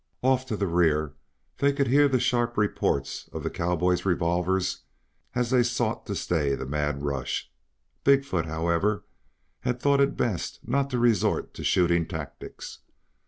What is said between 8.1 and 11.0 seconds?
foot, however, had thought it best not to